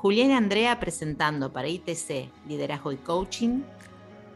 Julián 0.00 0.30
y 0.30 0.32
Andrea 0.32 0.80
presentando 0.80 1.52
para 1.52 1.68
ITC 1.68 2.30
Liderazgo 2.48 2.90
y 2.90 2.96
Coaching, 2.96 3.60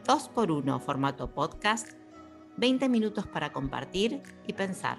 2x1 0.07 0.79
formato 0.79 1.31
podcast, 1.31 1.93
20 2.59 2.87
minutos 2.91 3.27
para 3.27 3.51
compartir 3.51 4.21
y 4.47 4.53
pensar. 4.53 4.99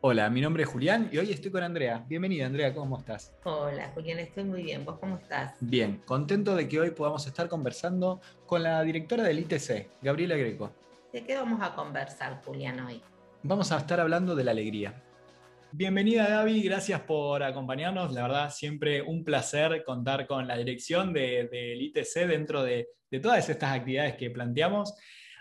Hola, 0.00 0.28
mi 0.28 0.40
nombre 0.40 0.64
es 0.64 0.68
Julián 0.68 1.08
y 1.12 1.18
hoy 1.18 1.30
estoy 1.30 1.52
con 1.52 1.62
Andrea. 1.62 2.04
Bienvenida 2.08 2.46
Andrea, 2.46 2.74
¿cómo 2.74 2.98
estás? 2.98 3.32
Hola 3.44 3.92
Julián, 3.94 4.18
estoy 4.18 4.42
muy 4.42 4.64
bien. 4.64 4.84
¿Vos 4.84 4.98
cómo 4.98 5.18
estás? 5.18 5.54
Bien, 5.60 6.02
contento 6.04 6.56
de 6.56 6.66
que 6.66 6.80
hoy 6.80 6.90
podamos 6.90 7.24
estar 7.28 7.48
conversando 7.48 8.20
con 8.44 8.64
la 8.64 8.82
directora 8.82 9.22
del 9.22 9.38
ITC, 9.38 9.88
Gabriela 10.02 10.36
Greco. 10.36 10.72
¿De 11.12 11.22
qué 11.22 11.36
vamos 11.36 11.62
a 11.62 11.76
conversar, 11.76 12.42
Julián, 12.44 12.80
hoy? 12.80 13.00
Vamos 13.44 13.70
a 13.70 13.78
estar 13.78 14.00
hablando 14.00 14.34
de 14.34 14.42
la 14.42 14.50
alegría. 14.50 15.00
Bienvenida 15.74 16.28
Gaby, 16.28 16.62
gracias 16.64 17.00
por 17.00 17.42
acompañarnos. 17.42 18.12
La 18.12 18.24
verdad, 18.24 18.50
siempre 18.52 19.00
un 19.00 19.24
placer 19.24 19.82
contar 19.84 20.26
con 20.26 20.46
la 20.46 20.58
dirección 20.58 21.14
del 21.14 21.80
ITC 21.80 22.26
dentro 22.28 22.62
de, 22.62 22.88
todas 23.22 23.48
estas 23.48 23.72
actividades 23.72 24.16
que 24.16 24.28
planteamos. 24.28 24.94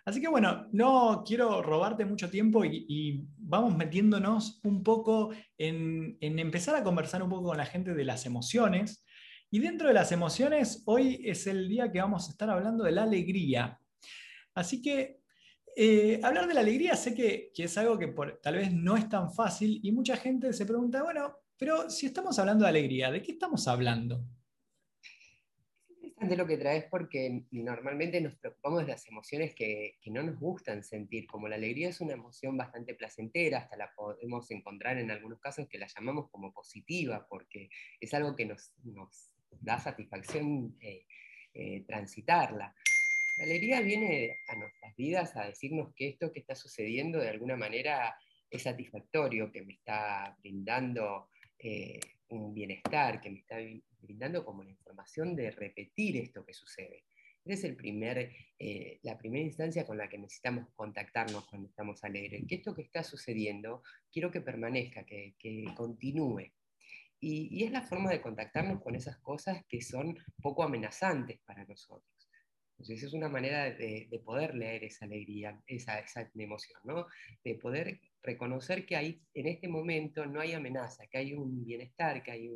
Así 0.05 0.21
que 0.21 0.29
bueno, 0.29 0.69
no 0.71 1.23
quiero 1.27 1.61
robarte 1.61 2.05
mucho 2.05 2.29
tiempo 2.29 2.63
y, 2.63 3.25
vamos 3.39 3.75
metiéndonos 3.75 4.61
un 4.63 4.83
poco 4.83 5.33
en, 5.57 6.17
en, 6.21 6.39
empezar 6.39 6.77
a 6.77 6.83
conversar 6.83 7.21
un 7.21 7.29
poco 7.29 7.49
con 7.49 7.57
la 7.57 7.65
gente 7.65 7.93
de 7.93 8.05
las 8.05 8.25
emociones. 8.25 9.03
Y 9.49 9.59
dentro 9.59 9.89
de 9.89 9.93
las 9.93 10.13
emociones, 10.13 10.81
hoy 10.85 11.21
es 11.25 11.45
el 11.45 11.67
día 11.67 11.91
que 11.91 11.99
vamos 11.99 12.29
a 12.29 12.31
estar 12.31 12.49
hablando 12.49 12.85
de 12.85 12.93
la 12.93 13.03
alegría. 13.03 13.81
Así 14.55 14.81
que 14.81 15.20
eh, 15.75 16.19
hablar 16.23 16.47
de 16.47 16.53
la 16.53 16.61
alegría 16.61 16.95
sé 16.95 17.13
que, 17.13 17.51
es 17.55 17.77
algo 17.77 17.97
que 17.97 18.13
tal 18.41 18.55
vez 18.55 18.71
no 18.71 18.97
es 18.97 19.07
tan 19.09 19.31
fácil 19.31 19.79
y 19.83 19.91
mucha 19.91 20.17
gente 20.17 20.51
se 20.53 20.65
pregunta, 20.65 21.03
bueno, 21.03 21.35
pero 21.57 21.89
si 21.89 22.07
estamos 22.07 22.37
hablando 22.39 22.63
de 22.65 22.69
alegría, 22.69 23.11
¿de 23.11 23.21
qué 23.21 23.33
estamos 23.33 23.67
hablando? 23.67 24.25
Es 25.81 25.89
interesante 25.91 26.37
lo 26.37 26.47
que 26.47 26.57
traes 26.57 26.85
porque 26.89 27.45
normalmente 27.51 28.19
nos 28.19 28.35
preocupamos 28.35 28.81
de 28.81 28.91
las 28.91 29.07
emociones 29.07 29.55
que, 29.55 29.97
no 30.07 30.23
nos 30.23 30.39
gustan 30.39 30.83
sentir, 30.83 31.25
como 31.27 31.47
la 31.47 31.55
alegría 31.55 31.89
es 31.89 32.01
una 32.01 32.13
emoción 32.13 32.57
bastante 32.57 32.93
placentera, 32.95 33.59
hasta 33.59 33.77
la 33.77 33.93
podemos 33.95 34.49
encontrar 34.51 34.97
en 34.97 35.11
algunos 35.11 35.39
casos 35.39 35.67
que 35.69 35.77
la 35.77 35.87
llamamos 35.87 36.29
como 36.29 36.51
positiva, 36.53 37.25
porque 37.29 37.69
es 37.99 38.13
algo 38.13 38.35
que 38.35 38.45
nos, 38.45 38.73
da 39.59 39.79
satisfacción 39.79 40.75
eh, 40.81 41.05
eh, 41.53 41.83
transitarla. 41.85 42.73
La 43.37 43.45
alegría 43.45 43.81
viene 43.81 44.37
a 44.47 44.55
nuestras 44.55 44.95
vidas 44.95 45.35
a 45.35 45.47
decirnos 45.47 45.93
que 45.95 46.09
esto 46.09 46.31
que 46.31 46.39
está 46.39 46.55
sucediendo 46.55 47.19
de 47.19 47.29
alguna 47.29 47.55
manera 47.55 48.15
es 48.49 48.63
satisfactorio, 48.63 49.51
que 49.51 49.61
me 49.61 49.73
está 49.73 50.35
brindando 50.39 51.29
eh, 51.57 51.99
un 52.29 52.53
bienestar, 52.53 53.21
que 53.21 53.29
me 53.29 53.39
está 53.39 53.57
brindando 53.99 54.43
como 54.43 54.63
la 54.63 54.71
información 54.71 55.35
de 55.35 55.51
repetir 55.51 56.17
esto 56.17 56.45
que 56.45 56.53
sucede. 56.53 57.05
Esa 57.43 57.53
es 57.53 57.63
el 57.63 57.75
primer, 57.75 58.31
eh, 58.59 58.99
la 59.01 59.17
primera 59.17 59.43
instancia 59.43 59.85
con 59.85 59.97
la 59.97 60.07
que 60.07 60.17
necesitamos 60.17 60.67
contactarnos 60.75 61.47
cuando 61.47 61.69
estamos 61.69 62.03
alegres. 62.03 62.43
Que 62.47 62.55
esto 62.55 62.75
que 62.75 62.83
está 62.83 63.03
sucediendo, 63.03 63.81
quiero 64.11 64.29
que 64.29 64.41
permanezca, 64.41 65.05
que, 65.05 65.33
continúe. 65.75 66.51
Y, 67.19 67.47
y, 67.51 67.63
es 67.63 67.71
la 67.71 67.81
forma 67.83 68.11
de 68.11 68.21
contactarnos 68.21 68.81
con 68.81 68.95
esas 68.95 69.17
cosas 69.19 69.63
que 69.67 69.81
son 69.81 70.17
poco 70.41 70.63
amenazantes 70.63 71.39
para 71.45 71.65
nosotros. 71.65 72.20
Entonces 72.81 73.03
es 73.03 73.13
una 73.13 73.29
manera 73.29 73.65
de, 73.65 74.21
poder 74.25 74.55
leer 74.55 74.83
esa 74.83 75.05
alegría, 75.05 75.61
esa, 75.67 75.99
esa, 75.99 76.27
emoción, 76.35 76.79
¿no? 76.83 77.05
de 77.43 77.53
poder 77.55 77.99
reconocer 78.23 78.87
que 78.87 78.95
hay, 78.95 79.21
en 79.35 79.47
este 79.47 79.67
momento 79.67 80.25
no 80.25 80.39
hay 80.41 80.53
amenaza, 80.53 81.05
que 81.05 81.19
hay 81.19 81.33
un 81.33 81.63
bienestar, 81.63 82.23
que 82.23 82.31
hay 82.31 82.49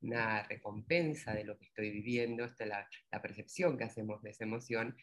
una 0.00 0.42
recompensa 0.48 1.32
de 1.32 1.44
lo 1.44 1.56
que 1.56 1.66
estoy 1.66 1.90
viviendo, 1.90 2.44
esta 2.44 2.64
es 2.64 2.70
la, 2.70 3.22
percepción 3.22 3.78
que 3.78 3.84
hacemos 3.84 4.20
de 4.22 4.30
esa 4.30 4.44
emoción, 4.44 4.96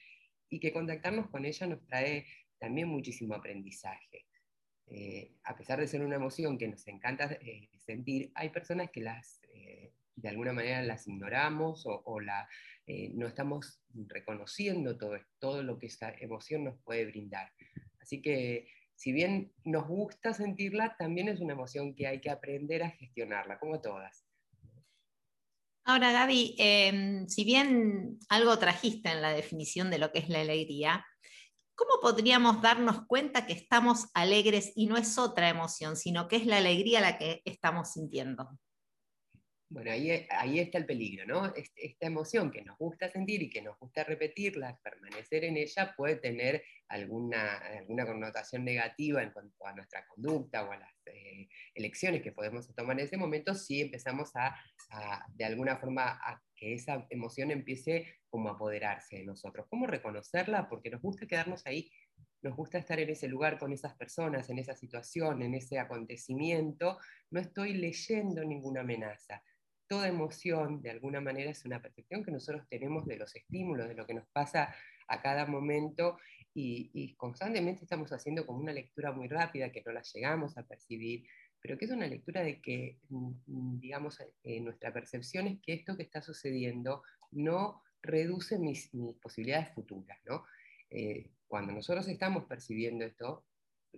y 0.50 0.60
que 0.60 0.74
contactarnos 0.74 1.30
con 1.30 1.46
ella 1.46 1.68
nos 1.68 1.86
trae 1.86 2.26
también 2.60 2.90
muchísimo 2.90 3.34
aprendizaje. 3.34 4.26
Eh, 4.88 5.32
a 5.46 5.56
pesar 5.56 5.80
de 5.80 5.88
ser 5.88 6.02
una 6.02 6.18
emoción 6.18 6.58
que 6.58 6.68
nos 6.68 6.86
encanta 6.88 7.32
eh, 7.42 7.70
sentir, 7.78 8.30
hay 8.36 8.50
personas 8.50 8.92
que 8.92 9.02
las, 9.02 9.40
de 10.16 10.30
alguna 10.30 10.54
manera 10.54 10.82
las 10.82 11.08
ignoramos 11.08 11.84
o, 11.86 12.20
la, 12.20 12.48
eh, 12.88 13.12
no 13.14 13.28
estamos 13.28 13.82
reconociendo 13.94 14.98
todo, 14.98 15.18
todo 15.40 15.64
lo 15.64 15.78
que 15.78 15.88
esa 15.88 16.14
emoción 16.20 16.64
nos 16.64 16.80
puede 16.84 17.06
brindar. 17.06 17.52
Así 18.00 18.22
que 18.22 18.68
si 18.96 19.12
bien 19.12 19.52
nos 19.64 19.88
gusta 19.88 20.34
sentirla, 20.34 20.96
también 20.98 21.28
es 21.28 21.42
una 21.42 21.54
emoción 21.54 21.96
que 21.96 22.08
hay 22.08 22.22
que 22.22 22.30
aprender 22.30 22.84
a 22.84 22.92
gestionarla, 22.92 23.60
como 23.60 23.82
todas. 23.82 24.26
Ahora, 25.84 26.12
Gaby, 26.12 26.56
em, 26.58 27.28
si 27.28 27.44
bien 27.44 28.18
algo 28.30 28.58
trajiste 28.58 29.10
en 29.10 29.22
la 29.22 29.34
definición 29.34 29.92
de 29.92 30.00
lo 30.00 30.12
que 30.12 30.20
es 30.20 30.30
la 30.30 30.42
alegría, 30.42 31.06
¿cómo 31.76 32.00
podríamos 32.02 32.62
darnos 32.62 33.06
cuenta 33.06 33.46
que 33.46 33.54
estamos 33.54 34.08
alegres 34.14 34.72
y 34.76 34.88
no 34.88 34.98
es 34.98 35.18
otra 35.20 35.50
emoción, 35.50 35.96
sino 35.96 36.28
que 36.28 36.38
es 36.38 36.46
la 36.48 36.58
alegría 36.58 37.02
la 37.02 37.20
que 37.20 37.42
estamos 37.46 37.92
sintiendo? 37.92 38.50
Bueno, 39.76 39.92
ahí, 39.92 40.26
ahí 40.30 40.60
está 40.62 40.78
el 40.78 40.86
peligro, 40.86 41.26
¿no? 41.26 41.54
Esta 41.54 42.08
emoción 42.08 42.50
que 42.50 42.62
nos 42.62 42.78
gusta 42.78 43.10
sentir 43.10 43.44
y 43.44 43.50
que 43.50 43.62
nos 43.62 43.78
gusta 43.78 44.06
repetirla, 44.06 44.80
permanecer 44.82 45.44
en 45.44 45.58
ella, 45.58 45.94
puede 45.98 46.16
tener 46.16 46.64
alguna, 46.88 47.58
alguna 47.58 48.06
connotación 48.06 48.64
negativa 48.64 49.22
en 49.22 49.32
cuanto 49.32 49.66
a 49.66 49.74
nuestra 49.74 50.08
conducta 50.08 50.64
o 50.64 50.72
a 50.72 50.78
las 50.78 50.94
eh, 51.08 51.50
elecciones 51.74 52.22
que 52.22 52.32
podemos 52.32 52.74
tomar 52.74 52.98
en 52.98 53.06
ese 53.06 53.18
momento 53.18 53.54
si 53.54 53.82
empezamos 53.82 54.32
a, 54.36 54.56
de 55.34 55.44
alguna 55.44 55.76
forma, 55.76 56.22
a 56.24 56.42
que 56.56 56.76
esa 56.76 57.06
emoción 57.10 57.52
empiece 57.52 58.20
como 58.30 58.48
a 58.48 58.54
apoderarse 58.54 59.18
de 59.18 59.26
nosotros. 59.26 59.66
¿Cómo 59.70 59.88
reconocerla? 59.88 60.70
Porque 60.70 60.90
nos 60.90 61.02
gusta 61.02 61.28
quedarnos 61.28 61.66
ahí 61.66 61.92
nos 62.42 62.56
gusta 62.56 62.78
estar 62.78 63.00
en 63.00 63.10
ese 63.10 63.28
lugar 63.28 63.58
con 63.58 63.74
esas 63.74 63.96
personas, 63.96 64.52
en 64.52 64.60
esa 64.60 64.76
situación, 64.76 65.42
en 65.42 65.56
ese 65.56 65.80
acontecimiento, 65.80 67.00
no 67.32 67.40
estoy 67.40 67.74
leyendo 67.74 68.44
ninguna 68.46 68.82
amenaza 68.82 69.42
toda 69.88 70.08
emoción, 70.08 70.82
de 70.82 70.92
alguna 70.92 71.22
manera, 71.22 71.52
es 71.52 71.66
una 71.66 71.82
percepción 71.82 72.24
que 72.24 72.32
nosotros 72.32 72.68
tenemos 72.70 73.06
de 73.06 73.18
los 73.18 73.36
estímulos, 73.36 73.88
de 73.88 73.96
lo 73.96 74.06
que 74.06 74.14
nos 74.14 74.28
pasa 74.28 74.76
a 75.08 75.22
cada 75.22 75.46
momento, 75.46 76.18
y, 76.58 77.14
constantemente 77.18 77.84
estamos 77.84 78.12
haciendo 78.14 78.46
como 78.46 78.60
una 78.60 78.72
lectura 78.72 79.12
muy 79.12 79.28
rápida 79.28 79.72
que 79.72 79.84
no 79.86 79.92
la 79.92 80.02
llegamos 80.02 80.58
a 80.58 80.66
percibir, 80.66 81.28
pero 81.60 81.78
que 81.78 81.86
es 81.86 81.92
una 81.92 82.08
lectura 82.08 82.44
de 82.44 82.62
que, 82.62 83.00
mm, 83.10 83.80
digamos, 83.80 84.22
eh, 84.44 84.62
nuestra 84.62 84.94
percepción 84.94 85.48
es 85.48 85.60
que 85.62 85.74
esto 85.74 85.98
que 85.98 86.04
está 86.04 86.22
sucediendo 86.22 87.04
no 87.32 87.84
reduce 88.02 88.58
mis, 88.58 88.90
posibilidades 89.22 89.74
futuras, 89.74 90.18
¿no? 90.26 90.46
Eh, 90.90 91.32
cuando 91.48 91.74
nosotros 91.74 92.08
estamos 92.08 92.46
percibiendo 92.46 93.04
esto, 93.04 93.46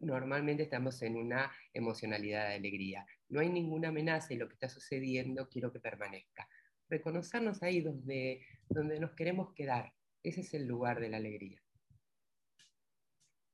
normalmente 0.01 0.63
estamos 0.63 1.01
en 1.01 1.15
una 1.15 1.51
emocionalidad 1.73 2.47
de 2.49 2.55
alegría. 2.55 3.05
No 3.29 3.39
hay 3.39 3.49
ninguna 3.49 3.89
amenaza 3.89 4.33
y 4.33 4.37
lo 4.37 4.47
que 4.47 4.53
está 4.53 4.69
sucediendo 4.69 5.49
quiero 5.49 5.71
que 5.71 5.79
permanezca. 5.79 6.47
Reconocernos 6.89 7.61
ahí 7.63 7.81
donde, 7.81 8.45
donde 8.69 8.99
nos 8.99 9.13
queremos 9.13 9.53
quedar. 9.53 9.93
Ese 10.23 10.41
es 10.41 10.53
el 10.53 10.65
lugar 10.65 10.99
de 10.99 11.09
la 11.09 11.17
alegría. 11.17 11.61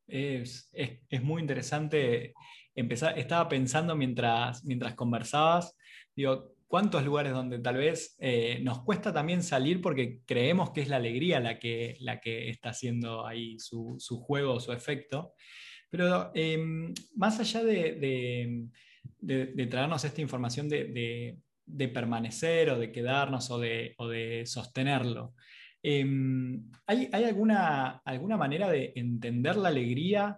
Es, 0.08 0.70
muy 1.22 1.42
interesante 1.42 2.34
empezar. 2.76 3.18
Estaba 3.18 3.48
pensando 3.48 3.96
mientras, 3.96 4.64
mientras 4.66 4.96
conversabas, 4.96 5.76
digo, 6.16 6.56
cuántos 6.68 7.06
lugares 7.06 7.34
donde 7.34 7.60
tal 7.60 7.78
vez 7.78 8.16
eh, 8.20 8.60
nos 8.64 8.84
cuesta 8.84 9.14
también 9.14 9.44
salir 9.44 9.82
porque 9.82 10.20
creemos 10.26 10.72
que 10.72 10.82
es 10.82 10.90
la 10.90 10.98
alegría 10.98 11.40
la 11.40 11.60
que, 11.60 11.96
la 12.00 12.20
que 12.20 12.50
está 12.50 12.70
haciendo 12.70 13.26
ahí 13.26 13.58
su, 13.60 13.96
su 14.00 14.20
juego, 14.20 14.60
su 14.60 14.72
efecto. 14.72 15.34
Pero 15.94 16.32
em, 16.34 16.92
más 17.18 17.40
allá 17.40 17.64
de, 17.64 18.68
traernos 19.70 20.04
esta 20.04 20.22
información 20.22 20.68
de, 20.68 21.38
permanecer 21.94 22.72
o 22.72 22.80
de 22.80 22.92
quedarnos 22.92 23.52
o 23.52 23.60
de, 23.60 24.44
sostenerlo, 24.48 25.36
em, 25.84 26.68
¿hay, 26.88 27.12
alguna, 27.14 28.02
manera 28.40 28.72
de 28.72 28.92
entender 28.96 29.56
la 29.56 29.70
alegría 29.70 30.36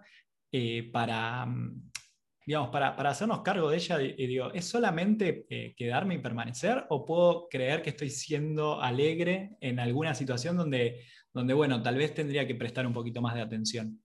eh, 0.52 0.90
para, 0.92 1.48
digamos, 2.44 2.68
para, 2.68 2.90
hacernos 3.08 3.40
cargo 3.40 3.70
de 3.70 3.78
ella? 3.78 3.96
digo, 3.96 4.52
¿Es 4.52 4.66
solamente 4.66 5.46
eh, 5.48 5.74
quedarme 5.74 6.16
y 6.16 6.18
permanecer 6.18 6.84
o 6.90 7.06
puedo 7.06 7.48
creer 7.48 7.80
que 7.80 7.90
estoy 7.90 8.10
siendo 8.10 8.82
alegre 8.82 9.56
en 9.62 9.80
alguna 9.80 10.14
situación 10.14 10.58
donde, 10.58 11.00
donde 11.32 11.54
bueno, 11.54 11.82
tal 11.82 11.96
vez 11.96 12.12
tendría 12.12 12.46
que 12.46 12.56
prestar 12.56 12.86
un 12.86 12.92
poquito 12.92 13.22
más 13.22 13.34
de 13.34 13.40
atención? 13.40 14.02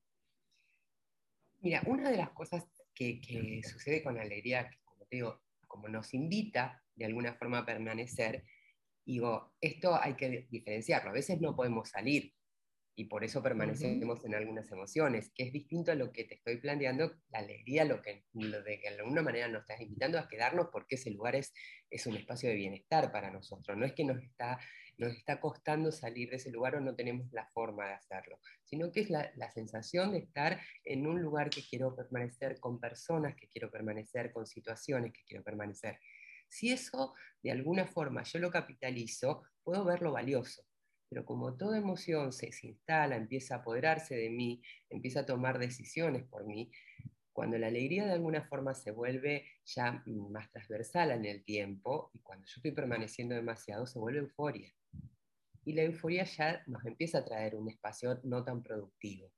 Mira, 1.62 1.84
una 1.86 2.10
de 2.10 2.18
las 2.18 2.32
cosas 2.32 2.66
que, 2.94 3.62
sucede 3.64 4.04
con 4.04 4.16
la 4.16 4.24
alegría, 4.24 4.70
como 4.84 5.06
te 5.06 5.18
digo, 5.18 5.42
como 5.68 5.88
nos 5.88 6.14
invita 6.14 6.84
de 6.96 7.06
alguna 7.06 7.34
forma 7.36 7.60
a 7.60 7.66
permanecer, 7.66 8.44
digo, 9.06 9.54
esto 9.62 9.96
hay 9.96 10.16
que 10.16 10.48
diferenciarlo. 10.50 11.12
A 11.12 11.14
veces 11.14 11.40
no 11.40 11.56
podemos 11.56 11.90
salir 11.90 12.34
y 12.96 13.06
por 13.06 13.24
eso 13.24 13.42
permanecemos 13.42 14.26
en 14.26 14.36
algunas 14.36 14.72
emociones, 14.72 15.32
que 15.34 15.44
es 15.44 15.54
distinto 15.54 15.92
a 15.92 15.96
lo 15.96 16.12
que 16.12 16.26
te 16.26 16.36
estoy 16.36 16.58
planteando, 16.58 17.16
la 17.30 17.40
alegría, 17.40 17.86
lo 17.86 18.02
que, 18.02 18.26
lo 18.34 18.62
de 18.64 18.80
que 18.80 18.90
de 18.90 19.00
alguna 19.00 19.22
manera 19.22 19.48
nos 19.48 19.62
estás 19.62 19.82
invitando 19.82 20.20
a 20.20 20.28
quedarnos 20.28 20.68
porque 20.72 20.96
ese 20.96 21.12
lugar 21.12 21.36
es, 21.36 21.54
es 21.90 22.06
un 22.06 22.18
espacio 22.18 22.50
de 22.50 22.56
bienestar 22.56 23.12
para 23.12 23.32
nosotros, 23.32 23.78
no 23.78 23.86
es 23.86 23.94
que 23.94 24.04
nos 24.04 24.22
está, 24.22 24.60
nos 24.98 25.14
está 25.14 25.40
costando 25.40 25.92
salir 25.92 26.30
de 26.30 26.38
ese 26.38 26.52
lugar 26.52 26.76
o 26.76 26.82
no 26.82 26.96
tenemos 26.96 27.32
la 27.32 27.48
forma 27.48 27.88
de 27.88 27.94
hacerlo, 27.94 28.40
sino 28.64 28.92
que 28.92 29.02
es 29.02 29.10
la, 29.10 29.32
sensación 29.52 30.12
de 30.12 30.20
estar 30.20 30.62
en 30.84 31.08
un 31.08 31.22
lugar 31.22 31.50
que 31.50 31.64
quiero 31.68 31.96
permanecer 31.96 32.60
con 32.60 32.80
personas, 32.80 33.36
que 33.36 33.48
quiero 33.48 33.70
permanecer 33.72 34.32
con 34.32 34.46
situaciones, 34.46 35.12
que 35.14 35.24
quiero 35.26 35.44
permanecer. 35.44 36.00
Si 36.48 36.72
eso 36.72 37.14
de 37.42 37.52
alguna 37.52 37.88
forma 37.88 38.24
yo 38.24 38.40
lo 38.40 38.52
capitalizo, 38.52 39.44
puedo 39.64 39.84
verlo 39.86 40.12
valioso 40.12 40.64
pero 41.12 41.26
como 41.26 41.58
toda 41.58 41.78
emoción 41.78 42.32
se, 42.32 42.50
instala, 42.64 43.18
empieza 43.18 43.56
a 43.56 43.58
apoderarse 43.58 44.16
de 44.16 44.30
mí, 44.30 44.62
empieza 44.90 45.20
a 45.20 45.26
tomar 45.26 45.60
decisiones 45.60 46.24
por 46.24 46.46
mí, 46.46 46.72
cuando 47.34 47.58
la 47.58 47.68
alegría 47.68 48.06
de 48.06 48.14
alguna 48.14 48.46
forma 48.46 48.74
se 48.74 48.92
vuelve 48.92 49.46
ya 49.66 50.02
más 50.06 50.50
transversal 50.52 51.12
en 51.12 51.26
el 51.26 51.44
tiempo, 51.44 52.12
y 52.14 52.20
cuando 52.20 52.48
yo 52.48 52.54
estoy 52.56 52.72
permaneciendo 52.72 53.36
demasiado, 53.36 53.86
se 53.88 54.00
vuelve 54.00 54.20
euforia. 54.20 54.74
Y 55.64 55.74
la 55.74 55.84
euforia 55.84 56.24
ya 56.24 56.64
nos 56.68 56.86
empieza 56.86 57.20
a 57.20 57.26
traer 57.26 57.56
un 57.56 57.70
espacio 57.70 58.20
no 58.24 58.44
tan 58.44 58.64
productivo. 58.64 59.32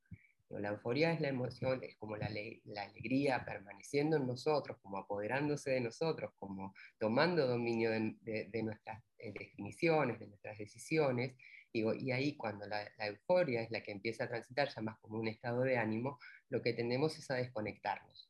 La 0.50 0.70
euforia 0.70 1.12
es 1.12 1.20
la 1.20 1.30
emoción, 1.30 1.84
es 1.84 1.96
como 1.96 2.16
la, 2.16 2.28
alegría 2.28 3.44
permaneciendo 3.44 4.18
en 4.18 4.28
nosotros, 4.28 4.78
como 4.82 4.98
apoderándose 4.98 5.72
de 5.72 5.82
nosotros, 5.82 6.32
como 6.38 6.76
tomando 7.00 7.48
dominio 7.48 7.90
de 7.90 8.64
nuestras 8.64 9.04
eh, 9.18 9.34
definiciones, 9.34 10.20
de 10.20 10.28
nuestras 10.28 10.58
decisiones, 10.58 11.36
y 11.74 12.12
ahí 12.12 12.38
cuando 12.38 12.68
la, 12.68 12.88
euforia 13.00 13.64
es 13.64 13.72
la 13.72 13.82
que 13.82 13.92
empieza 13.92 14.26
a 14.26 14.30
transitar 14.30 14.70
ya 14.70 14.82
más 14.82 15.00
como 15.00 15.20
un 15.20 15.28
estado 15.28 15.62
de 15.62 15.78
ánimo, 15.78 16.20
lo 16.50 16.62
que 16.62 16.74
tendemos 16.74 17.18
es 17.18 17.32
a 17.32 17.36
desconectarnos, 17.36 18.30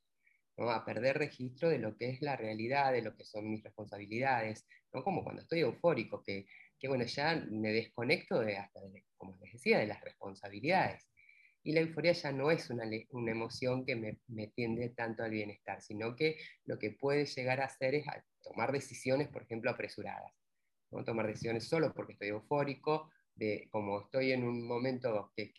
¿no? 0.56 0.70
a 0.70 0.86
perder 0.86 1.18
registro 1.18 1.68
de 1.68 1.78
lo 1.78 1.98
que 1.98 2.10
es 2.10 2.22
la 2.22 2.38
realidad, 2.38 2.94
de 2.94 3.02
lo 3.02 3.16
que 3.16 3.26
son 3.26 3.50
mis 3.50 3.62
responsabilidades, 3.62 4.66
¿no? 4.94 5.04
como 5.04 5.24
cuando 5.26 5.42
estoy 5.42 5.60
eufórico, 5.60 6.24
que, 6.24 6.46
que 6.84 6.90
bueno, 6.90 7.06
ya 7.06 7.42
me 7.50 7.72
desconecto 7.72 8.42
de 8.42 8.58
hasta, 8.58 8.82
como 9.16 9.38
les 9.38 9.54
decía, 9.54 9.80
de 9.80 9.88
las 9.88 10.02
responsabilidades. 10.02 11.08
Y 11.64 11.72
la 11.72 11.80
euforia 11.80 12.12
ya 12.12 12.34
no 12.34 12.52
es 12.52 12.70
una, 12.70 12.84
una 13.12 13.32
emoción 13.32 13.86
que 13.86 13.96
me, 13.96 14.20
me, 14.28 14.48
tiende 14.48 14.90
tanto 14.90 15.24
al 15.24 15.32
bienestar, 15.32 15.82
sino 15.82 16.14
que 16.14 16.36
lo 16.66 16.78
que 16.78 16.92
puede 16.92 17.24
llegar 17.24 17.62
a 17.62 17.68
hacer 17.68 17.96
es 17.96 18.04
tomar 18.42 18.74
decisiones, 18.74 19.30
por 19.30 19.44
ejemplo, 19.44 19.72
apresuradas. 19.72 20.34
¿no? 20.92 21.06
Tomar 21.06 21.28
decisiones 21.28 21.70
solo 21.70 21.94
porque 21.94 22.14
estoy 22.14 22.28
eufórico, 22.28 23.10
de 23.34 23.70
como 23.72 24.02
estoy 24.02 24.34
en 24.34 24.44
un 24.44 24.68
momento 24.68 25.32
que, 25.38 25.54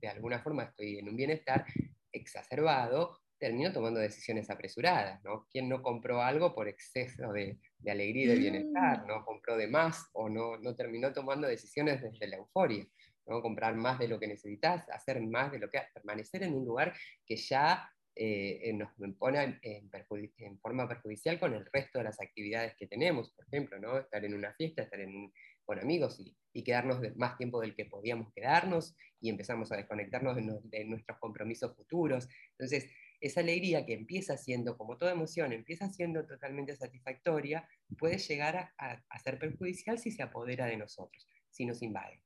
de 0.00 0.08
alguna 0.08 0.38
forma 0.38 0.62
estoy 0.62 1.00
en 1.00 1.08
un 1.08 1.16
bienestar 1.16 1.66
exacerbado, 2.12 3.18
termino 3.40 3.72
tomando 3.72 3.98
decisiones 3.98 4.48
apresuradas, 4.50 5.20
¿no? 5.24 5.48
¿Quién 5.50 5.68
no 5.68 5.82
compró 5.82 6.22
algo 6.22 6.54
por 6.54 6.68
exceso 6.68 7.32
de, 7.32 7.58
alegría 7.88 8.24
y 8.24 8.28
de 8.28 8.34
bienestar, 8.36 9.04
mm. 9.04 9.06
¿no? 9.06 9.24
Compró 9.24 9.56
de 9.56 9.68
más 9.68 10.08
o 10.12 10.28
no, 10.28 10.56
no 10.58 10.74
terminó 10.74 11.12
tomando 11.12 11.46
decisiones 11.46 12.02
desde 12.02 12.26
la 12.26 12.36
euforia, 12.36 12.86
¿no? 13.26 13.40
Comprar 13.40 13.74
más 13.76 13.98
de 13.98 14.08
lo 14.08 14.18
que 14.18 14.26
necesitas, 14.26 14.88
hacer 14.90 15.20
más 15.22 15.52
de 15.52 15.58
lo 15.58 15.70
que 15.70 15.80
permanecer 15.94 16.42
en 16.42 16.54
un 16.54 16.64
lugar 16.64 16.94
que 17.24 17.36
ya 17.36 17.88
eh, 18.16 18.72
nos 18.74 18.90
pone 19.16 19.42
en, 19.42 19.58
en, 19.62 20.58
forma 20.60 20.88
perjudicial 20.88 21.38
con 21.38 21.54
el 21.54 21.64
resto 21.72 21.98
de 21.98 22.04
las 22.04 22.20
actividades 22.20 22.74
que 22.76 22.86
tenemos, 22.86 23.30
por 23.30 23.46
ejemplo, 23.46 23.78
¿no? 23.78 23.98
Estar 23.98 24.24
en 24.24 24.34
una 24.34 24.52
fiesta, 24.54 24.82
estar 24.82 25.00
en 25.00 25.14
un, 25.14 25.32
con 25.70 25.78
amigos 25.78 26.20
y, 26.52 26.64
quedarnos 26.64 27.00
más 27.16 27.38
tiempo 27.38 27.60
del 27.60 27.76
que 27.76 27.84
podíamos 27.84 28.32
quedarnos 28.34 28.96
y 29.20 29.30
empezamos 29.30 29.70
a 29.70 29.76
desconectarnos 29.76 30.36
de, 30.64 30.84
nuestros 30.84 31.18
compromisos 31.20 31.76
futuros. 31.76 32.28
Entonces, 32.58 32.90
esa 33.20 33.40
alegría 33.40 33.84
que 33.84 33.94
empieza 33.94 34.36
siendo, 34.36 34.76
como 34.76 34.96
toda 34.96 35.12
emoción, 35.12 35.52
empieza 35.52 35.88
siendo 35.90 36.26
totalmente 36.26 36.74
satisfactoria, 36.76 37.68
puede 37.98 38.18
llegar 38.18 38.72
a, 38.78 39.18
ser 39.18 39.38
perjudicial 39.38 39.98
si 39.98 40.10
se 40.10 40.22
apodera 40.22 40.66
de 40.66 40.76
nosotros, 40.76 41.28
si 41.50 41.66
nos 41.66 41.82
invade. 41.82 42.20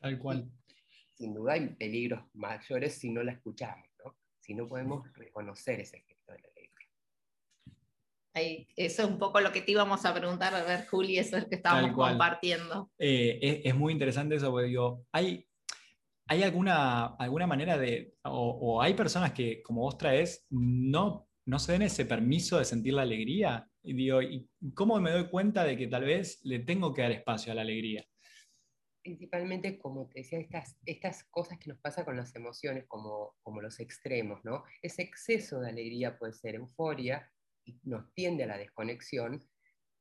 Tal 0.00 0.18
cual. 0.18 0.50
sin 1.14 1.34
duda 1.34 1.54
hay 1.54 1.68
peligros 1.70 2.22
mayores 2.34 2.94
si 2.94 3.10
no 3.10 3.22
la 3.22 3.32
escuchamos, 3.32 3.88
¿no? 4.04 4.14
si 4.38 4.54
no 4.54 4.68
podemos 4.68 5.12
reconocer 5.14 5.80
ese 5.80 5.96
efecto 5.96 6.32
de 6.32 6.38
la 6.38 6.48
eso 8.76 9.02
es 9.02 9.08
un 9.08 9.18
poco 9.18 9.40
lo 9.40 9.52
que 9.52 9.62
te 9.62 9.72
íbamos 9.72 10.04
a 10.04 10.14
preguntar, 10.14 10.54
a 10.54 10.62
ver, 10.62 10.86
Juli, 10.86 11.18
eso 11.18 11.36
es 11.36 11.46
que 11.46 11.56
estábamos 11.56 11.92
compartiendo. 11.92 12.90
Eh, 12.98 13.62
es, 13.64 13.74
muy 13.74 13.92
interesante 13.92 14.36
eso, 14.36 14.50
porque 14.50 14.68
digo, 14.68 15.04
hay, 15.12 15.46
hay 16.28 16.42
alguna, 16.42 17.06
alguna 17.16 17.46
manera 17.46 17.78
de, 17.78 18.14
o, 18.24 18.82
hay 18.82 18.94
personas 18.94 19.32
que, 19.32 19.62
como 19.62 19.80
vos 19.80 19.96
traes, 19.96 20.46
no, 20.50 21.26
no 21.46 21.58
se 21.58 21.72
den 21.72 21.82
ese 21.82 22.04
permiso 22.04 22.58
de 22.58 22.66
sentir 22.66 22.92
la 22.92 23.02
alegría. 23.02 23.66
Y 23.82 23.94
digo, 23.94 24.20
¿y 24.20 24.46
cómo 24.74 25.00
me 25.00 25.10
doy 25.10 25.28
cuenta 25.30 25.64
de 25.64 25.76
que 25.76 25.86
tal 25.86 26.04
vez 26.04 26.40
le 26.44 26.58
tengo 26.58 26.92
que 26.92 27.02
dar 27.02 27.12
espacio 27.12 27.52
a 27.52 27.54
la 27.54 27.62
alegría? 27.62 28.04
Principalmente, 29.02 29.78
como 29.78 30.06
te 30.08 30.20
decía, 30.20 30.38
estas, 30.38 30.76
estas 30.84 31.24
cosas 31.30 31.58
que 31.58 31.70
nos 31.70 31.78
pasan 31.78 32.04
con 32.04 32.18
las 32.18 32.34
emociones, 32.36 32.84
como, 32.86 33.36
como 33.42 33.62
los 33.62 33.80
extremos, 33.80 34.44
¿no? 34.44 34.64
Ese 34.82 35.00
exceso 35.00 35.60
de 35.60 35.70
alegría 35.70 36.18
puede 36.18 36.34
ser 36.34 36.56
euforia, 36.56 37.32
nos 37.84 38.12
tiende 38.12 38.44
a 38.44 38.48
la 38.48 38.58
desconexión, 38.58 39.42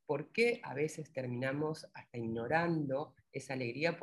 ¿por 0.05 0.33
qué 0.33 0.59
a 0.63 0.73
veces 0.73 1.13
terminamos 1.13 1.89
hasta 1.93 2.17
ignorando 2.17 3.15
esa 3.31 3.53
alegría 3.53 3.97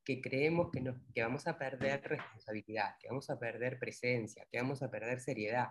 porque 0.00 0.22
creemos 0.22 0.70
que, 0.72 0.80
nos, 0.80 0.96
que 1.14 1.22
vamos 1.22 1.46
a 1.46 1.58
perder 1.58 2.02
responsabilidad, 2.02 2.96
que 2.98 3.08
vamos 3.08 3.28
a 3.28 3.38
perder 3.38 3.78
presencia, 3.78 4.46
que 4.50 4.58
vamos 4.58 4.82
a 4.82 4.90
perder 4.90 5.20
seriedad? 5.20 5.68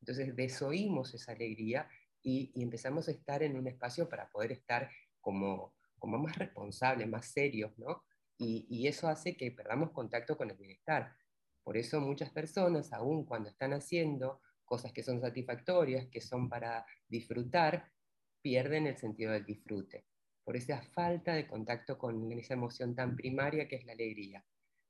Entonces 0.00 0.36
desoímos 0.36 1.14
esa 1.14 1.32
alegría 1.32 1.88
y, 2.22 2.52
empezamos 2.62 3.08
a 3.08 3.12
estar 3.12 3.42
en 3.42 3.56
un 3.56 3.66
espacio 3.66 4.08
para 4.08 4.28
poder 4.28 4.52
estar 4.52 4.90
como, 5.20 5.74
como 5.98 6.18
más 6.18 6.36
responsables, 6.36 7.08
más 7.08 7.26
serios, 7.26 7.76
¿no? 7.78 8.04
Y, 8.36 8.66
y, 8.68 8.88
eso 8.88 9.08
hace 9.08 9.36
que 9.36 9.50
perdamos 9.52 9.92
contacto 9.92 10.36
con 10.36 10.50
el 10.50 10.56
bienestar. 10.56 11.16
Por 11.62 11.76
eso 11.76 12.00
muchas 12.00 12.30
personas, 12.30 12.92
aún 12.92 13.24
cuando 13.24 13.48
están 13.48 13.72
haciendo 13.72 14.40
cosas 14.64 14.92
que 14.92 15.02
son 15.02 15.20
satisfactorias, 15.20 16.08
que 16.08 16.20
son 16.20 16.48
para 16.48 16.84
disfrutar, 17.08 17.90
pierden 18.42 18.86
el 18.86 18.98
sentido 18.98 19.32
del 19.32 19.46
disfrute, 19.46 20.04
por 20.44 20.56
esa 20.56 20.82
falta 20.82 21.34
de 21.34 21.46
contacto 21.46 21.98
con 21.98 22.30
esa 22.32 22.54
emoción 22.54 22.94
tan 22.94 23.16
primaria 23.16 23.68
que 23.68 23.76
es 23.76 23.84
la 23.84 23.92
alegría. 23.92 24.44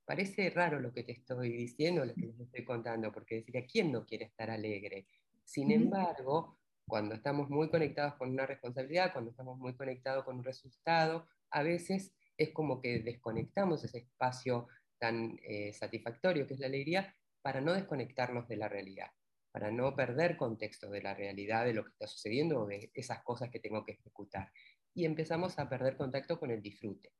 Parece 0.05 0.49
raro 0.49 0.79
lo 0.79 0.91
que 0.91 1.03
te 1.03 1.13
estoy 1.13 1.51
diciendo, 1.51 2.03
lo 2.03 2.13
que 2.13 2.25
les 2.27 2.39
estoy 2.39 2.65
contando, 2.65 3.11
porque 3.11 3.35
decir, 3.35 3.57
¿a 3.57 3.65
quién 3.65 3.91
no 3.91 4.05
quiere 4.05 4.25
estar 4.25 4.49
alegre? 4.49 5.07
Sin 5.43 5.71
embargo, 5.71 6.57
cuando 6.85 7.15
estamos 7.15 7.49
muy 7.49 7.69
conectados 7.69 8.15
con 8.15 8.29
una 8.29 8.45
responsabilidad, 8.45 9.13
cuando 9.13 9.31
estamos 9.31 9.57
muy 9.57 9.75
conectados 9.75 10.25
con 10.25 10.37
un 10.37 10.43
resultado, 10.43 11.27
a 11.51 11.63
veces 11.63 12.13
es 12.37 12.51
como 12.51 12.81
que 12.81 12.99
desconectamos 12.99 13.83
ese 13.83 13.99
espacio 13.99 14.67
tan 14.97 15.39
eh, 15.43 15.71
satisfactorio 15.73 16.47
que 16.47 16.55
es 16.55 16.59
la 16.59 16.67
alegría 16.67 17.15
para 17.41 17.61
no 17.61 17.73
desconectarnos 17.73 18.47
de 18.47 18.57
la 18.57 18.67
realidad 18.67 19.11
para 19.53 19.69
no 19.69 19.95
perder 19.95 20.35
contexto 20.35 20.89
de 20.89 21.03
la 21.03 21.13
realidad 21.13 21.63
de 21.63 21.75
lo 21.75 21.83
que 21.83 21.91
está 21.91 22.07
sucediendo 22.07 22.61
o 22.61 22.65
de 22.65 22.89
esas 22.95 23.21
cosas 23.21 23.51
que 23.51 23.59
tengo 23.59 23.85
que 23.85 23.91
ejecutar. 23.91 24.51
Y 24.93 25.05
empezamos 25.05 25.57
a 25.59 25.67
perder 25.67 25.97
contacto 25.97 26.39
con 26.39 26.51
el 26.51 26.61
disfrute, 26.61 27.11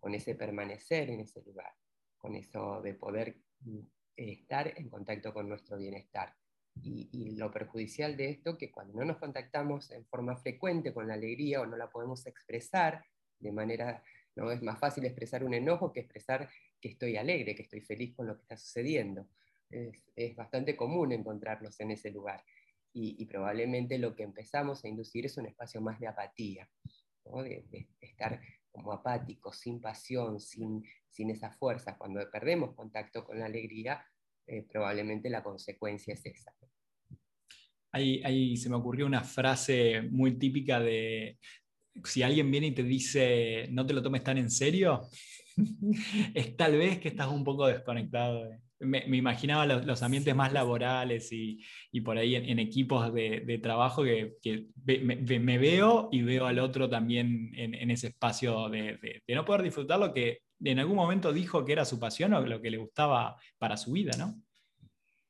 con 0.00 0.14
ese 0.14 0.34
permanecer 0.34 1.10
en 1.10 1.20
ese 1.20 1.42
lugar, 1.42 1.72
con 2.16 2.34
eso 2.34 2.80
de 2.80 2.94
poder 2.94 3.36
mm, 3.60 3.80
estar 4.16 4.72
en 4.78 4.88
contacto 4.88 5.32
con 5.32 5.48
nuestro 5.48 5.76
bienestar. 5.76 6.34
Y, 6.80 7.34
lo 7.36 7.50
perjudicial 7.50 8.16
de 8.16 8.30
esto, 8.30 8.56
que 8.56 8.70
cuando 8.70 8.94
no 8.94 9.04
nos 9.04 9.18
contactamos 9.18 9.90
en 9.90 10.06
forma 10.06 10.36
frecuente 10.36 10.94
con 10.94 11.08
la 11.08 11.14
alegría 11.14 11.60
o 11.60 11.66
no 11.66 11.76
la 11.76 11.90
podemos 11.90 12.24
expresar 12.26 13.04
de 13.40 13.50
manera, 13.50 14.02
no 14.36 14.52
es 14.52 14.62
más 14.62 14.78
fácil 14.78 15.04
expresar 15.04 15.42
un 15.42 15.54
enojo 15.54 15.92
que 15.92 16.00
expresar 16.00 16.48
que 16.80 16.90
estoy 16.90 17.16
alegre, 17.16 17.56
que 17.56 17.62
estoy 17.62 17.80
feliz 17.80 18.14
con 18.14 18.28
lo 18.28 18.36
que 18.36 18.42
está 18.42 18.56
sucediendo 18.56 19.28
es, 19.70 20.36
bastante 20.36 20.76
común 20.76 21.12
encontrarnos 21.12 21.78
en 21.80 21.90
ese 21.92 22.10
lugar. 22.10 22.44
Y, 23.00 23.24
probablemente 23.26 23.96
lo 23.96 24.16
que 24.16 24.24
empezamos 24.24 24.84
a 24.84 24.88
inducir 24.88 25.24
es 25.24 25.36
un 25.36 25.46
espacio 25.46 25.80
más 25.80 26.00
de 26.00 26.08
apatía, 26.08 26.68
de, 27.24 27.86
estar 28.00 28.40
como 28.72 28.92
apáticos, 28.92 29.58
sin 29.58 29.80
pasión, 29.80 30.40
sin, 30.40 30.84
sin 31.08 31.30
esa 31.30 31.52
fuerza. 31.52 31.96
Cuando 31.96 32.28
perdemos 32.28 32.74
contacto 32.74 33.24
con 33.24 33.38
la 33.38 33.46
alegría, 33.46 34.04
eh, 34.48 34.66
probablemente 34.68 35.30
la 35.30 35.44
consecuencia 35.44 36.14
es 36.14 36.26
esa. 36.26 36.52
Ahí, 37.92 38.20
ahí, 38.24 38.56
se 38.56 38.68
me 38.68 38.74
ocurrió 38.74 39.06
una 39.06 39.22
frase 39.22 40.02
muy 40.02 40.36
típica 40.36 40.80
de 40.80 41.38
si 42.02 42.22
alguien 42.24 42.50
viene 42.50 42.68
y 42.68 42.74
te 42.74 42.82
dice 42.82 43.68
no 43.70 43.86
te 43.86 43.92
lo 43.92 44.02
tomes 44.02 44.24
tan 44.24 44.38
en 44.38 44.50
serio, 44.50 45.08
es 46.34 46.56
tal 46.56 46.76
vez 46.76 46.98
que 46.98 47.08
estás 47.08 47.28
un 47.28 47.44
poco 47.44 47.66
desconectado 47.68 48.50
me, 48.80 49.16
imaginaba 49.16 49.66
los, 49.66 50.02
ambientes 50.02 50.34
más 50.34 50.52
laborales 50.52 51.28
y, 51.32 51.64
por 52.04 52.18
ahí 52.18 52.36
en, 52.36 52.58
equipos 52.58 53.12
de, 53.12 53.60
trabajo 53.62 54.04
que, 54.04 54.36
me, 54.84 55.58
veo 55.58 56.08
y 56.12 56.22
veo 56.22 56.46
al 56.46 56.58
otro 56.58 56.88
también 56.88 57.52
en, 57.56 57.90
ese 57.90 58.08
espacio 58.08 58.68
de, 58.68 59.22
no 59.28 59.44
poder 59.44 59.62
disfrutar 59.62 59.98
lo 59.98 60.12
que 60.12 60.42
en 60.60 60.78
algún 60.78 60.96
momento 60.96 61.32
dijo 61.32 61.64
que 61.64 61.72
era 61.72 61.84
su 61.84 61.98
pasión 61.98 62.34
o 62.34 62.40
lo 62.40 62.60
que 62.60 62.70
le 62.70 62.78
gustaba 62.78 63.36
para 63.58 63.76
su 63.76 63.92
vida, 63.92 64.12
¿no? 64.18 64.42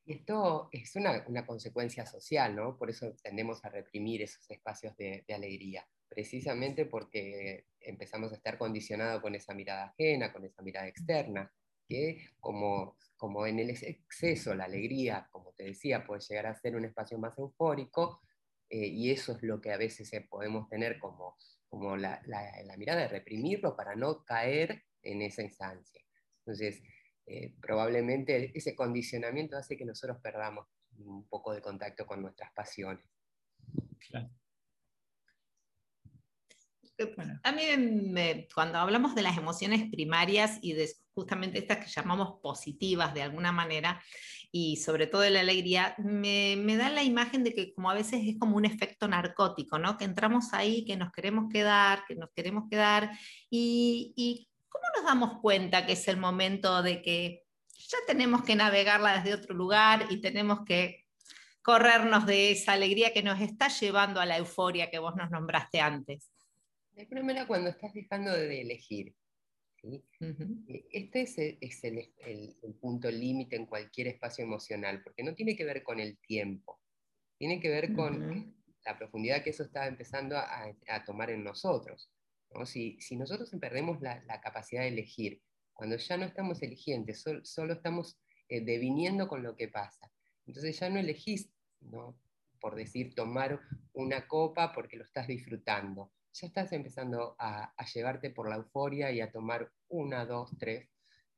Esto 0.05 0.69
es 0.71 0.95
una, 0.95 1.23
consecuencia 1.45 2.03
social, 2.03 2.55
¿no? 2.55 2.75
Por 2.77 2.89
eso 2.89 3.13
tendemos 3.21 3.63
a 3.63 3.69
reprimir 3.69 4.23
esos 4.23 4.49
espacios 4.49 4.97
de, 4.97 5.23
alegría, 5.29 5.87
precisamente 6.07 6.85
porque 6.85 7.65
empezamos 7.79 8.31
a 8.31 8.35
estar 8.35 8.57
condicionados 8.57 9.21
con 9.21 9.35
esa 9.35 9.53
mirada 9.53 9.85
ajena, 9.85 10.33
con 10.33 10.45
esa 10.45 10.63
mirada 10.63 10.87
externa, 10.87 11.51
que 11.89 12.29
como, 12.39 12.95
como 13.17 13.45
en 13.45 13.59
el 13.59 13.71
exceso, 13.71 14.55
la 14.55 14.65
alegría, 14.65 15.27
como 15.31 15.51
te 15.53 15.63
decía, 15.63 16.05
puede 16.05 16.21
llegar 16.21 16.45
a 16.45 16.55
ser 16.55 16.75
un 16.75 16.85
espacio 16.85 17.17
más 17.17 17.37
eufórico, 17.37 18.21
eh, 18.69 18.87
y 18.87 19.11
eso 19.11 19.33
es 19.33 19.43
lo 19.43 19.59
que 19.59 19.73
a 19.73 19.77
veces 19.77 20.13
eh, 20.13 20.25
podemos 20.29 20.69
tener 20.69 20.99
como, 20.99 21.35
como 21.67 21.97
la, 21.97 22.21
la 22.27 22.77
mirada 22.77 23.01
de 23.01 23.07
reprimirlo 23.07 23.75
para 23.75 23.95
no 23.95 24.23
caer 24.23 24.83
en 25.01 25.23
esa 25.23 25.41
instancia. 25.41 26.01
Entonces, 26.45 26.81
eh, 27.31 27.53
probablemente 27.61 28.51
ese 28.57 28.75
condicionamiento 28.75 29.55
hace 29.55 29.77
que 29.77 29.85
nosotros 29.85 30.17
perdamos 30.21 30.65
un 30.97 31.27
poco 31.27 31.53
de 31.53 31.61
contacto 31.61 32.07
con 32.07 32.23
nuestras 32.23 32.51
pasiones. 32.53 33.05
A 37.43 37.51
mí 37.51 38.47
cuando 38.53 38.79
hablamos 38.79 39.13
de 39.13 39.21
las 39.21 39.37
emociones 39.37 39.89
primarias 39.91 40.57
y 40.61 40.73
de 40.73 40.89
justamente 41.13 41.59
estas 41.59 41.77
que 41.77 41.91
llamamos 41.91 42.39
positivas 42.41 43.13
de 43.13 43.21
alguna 43.21 43.51
manera, 43.51 44.01
y 44.51 44.77
sobre 44.77 45.07
todo 45.07 45.21
de 45.21 45.29
la 45.29 45.41
alegría, 45.41 45.95
me, 45.99 46.55
me, 46.57 46.75
da 46.75 46.89
la 46.89 47.03
imagen 47.03 47.43
de 47.43 47.53
que 47.53 47.73
como 47.73 47.91
a 47.91 47.93
veces 47.93 48.21
es 48.25 48.37
como 48.39 48.57
un 48.57 48.65
efecto 48.65 49.07
narcótico, 49.07 49.77
¿no? 49.77 49.97
Que 49.97 50.05
entramos 50.05 50.53
ahí, 50.53 50.85
que 50.85 50.97
nos 50.97 51.11
queremos 51.11 51.51
quedar, 51.51 52.03
que 52.07 52.15
nos 52.15 52.31
queremos 52.31 52.63
quedar, 52.69 53.11
y, 53.49 54.13
y 54.15 54.49
¿cómo 54.67 54.85
nos 54.95 55.05
damos 55.05 55.39
cuenta 55.41 55.85
que 55.85 55.93
es 55.93 56.07
el 56.07 56.17
momento 56.17 56.81
de 56.81 57.01
que 57.01 57.43
ya 57.87 57.97
tenemos 58.07 58.43
que 58.43 58.55
navegarla 58.55 59.17
desde 59.17 59.35
otro 59.35 59.55
lugar 59.55 60.07
y 60.09 60.21
tenemos 60.21 60.61
que 60.65 61.05
corrernos 61.61 62.25
de 62.25 62.51
esa 62.51 62.73
alegría 62.73 63.13
que 63.13 63.23
nos 63.23 63.39
está 63.39 63.67
llevando 63.67 64.19
a 64.19 64.25
la 64.25 64.37
euforia 64.37 64.89
que 64.89 64.99
vos 64.99 65.15
nos 65.15 65.29
nombraste 65.29 65.79
antes? 65.79 66.31
De 66.93 67.03
alguna 67.03 67.21
manera 67.21 67.47
cuando 67.47 67.69
estás 67.69 67.93
dejando 67.93 68.31
de 68.31 68.61
elegir. 68.61 69.13
E, 69.83 70.03
este 70.91 71.21
es, 71.21 71.37
el, 71.83 72.75
punto 72.79 73.09
límite 73.09 73.55
en 73.55 73.65
cualquier 73.65 74.07
espacio 74.07 74.43
emocional, 74.43 75.01
porque 75.03 75.23
no 75.23 75.33
tiene 75.33 75.55
que 75.55 75.65
ver 75.65 75.83
con 75.83 75.99
el 75.99 76.17
tiempo, 76.19 76.79
tiene 77.37 77.59
que 77.59 77.69
ver 77.69 77.93
con 77.93 78.55
la 78.85 78.97
profundidad 78.97 79.43
que 79.43 79.51
eso 79.51 79.63
está 79.63 79.87
empezando 79.87 80.37
a 80.37 81.03
tomar 81.05 81.29
en 81.29 81.43
nosotros. 81.43 82.11
Si, 82.65 82.97
nosotros 83.15 83.51
perdemos 83.59 84.01
la, 84.01 84.41
capacidad 84.41 84.81
de 84.81 84.89
elegir, 84.89 85.41
cuando 85.73 85.97
ya 85.97 86.17
no 86.17 86.25
estamos 86.25 86.61
eligiendo, 86.61 87.13
solo 87.43 87.73
estamos 87.73 88.19
eh, 88.49 88.61
deviniendo 88.61 89.27
con 89.27 89.43
lo 89.43 89.55
que 89.55 89.67
pasa, 89.67 90.11
entonces 90.45 90.79
ya 90.79 90.89
no 90.89 90.99
elegís, 90.99 91.49
por 92.59 92.75
decir, 92.75 93.13
tomar 93.13 93.61
una 93.93 94.27
copa 94.27 94.73
porque 94.73 94.97
lo 94.97 95.03
estás 95.03 95.27
disfrutando, 95.27 96.11
ya 96.33 96.47
estás 96.47 96.71
empezando 96.73 97.35
a, 97.39 97.73
llevarte 97.93 98.29
por 98.29 98.49
la 98.49 98.57
euforia 98.57 99.11
y 99.11 99.21
a 99.21 99.31
tomar 99.31 99.71
una, 99.89 100.25
dos, 100.25 100.51
tres, 100.57 100.89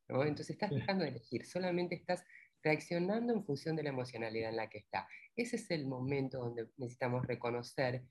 entonces 0.08 0.50
estás 0.50 0.72
dejando 0.72 1.04
de 1.04 1.12
elegir, 1.12 1.46
solamente 1.46 1.96
estás 1.96 2.24
reaccionando 2.62 3.34
en 3.34 3.44
función 3.44 3.76
de 3.76 3.84
la 3.84 3.90
emocionalidad 3.90 4.50
en 4.50 4.58
la 4.58 4.70
que 4.70 4.80
está. 4.80 5.08
Ese 5.36 5.56
es 5.56 5.72
el 5.72 5.88
momento 5.88 6.40
donde 6.40 6.68
necesitamos 6.78 7.26
reconocer 7.26 8.04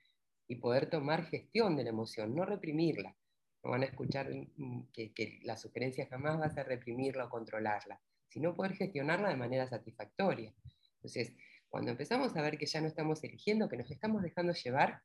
y 0.49 0.57
poder 0.57 0.89
tomar 0.89 1.27
gestión 1.27 1.77
de 1.77 1.85
la 1.85 1.91
emoción, 1.91 2.35
no 2.35 2.45
reprimirla. 2.45 3.17
No 3.63 3.71
van 3.71 3.83
a 3.83 3.87
escuchar 3.87 4.31
mm, 4.31 4.89
que, 4.93 5.13
que 5.13 5.41
la 5.43 5.57
sugerencia 5.57 6.07
jamás 6.07 6.41
va 6.41 6.47
a 6.47 6.51
ser 6.51 6.67
reprimirla 6.67 7.27
o 7.27 7.31
controlarla, 7.31 8.01
sino 8.29 8.55
poder 8.55 8.75
gestionarla 8.75 9.29
de 9.29 9.37
manera 9.37 9.69
satisfactoria. 9.69 10.55
Entonces, 10.95 11.35
cuando 11.69 11.91
empezamos 11.91 12.35
a 12.37 12.43
ver 12.43 12.59
que 12.59 12.67
ya 12.67 12.81
no 12.81 12.89
estamos 12.89 13.23
eligiendo, 13.23 13.69
que 13.69 13.77
nos 13.77 13.91
estamos 13.91 14.23
dejando 14.23 14.55
llevar, 14.55 15.03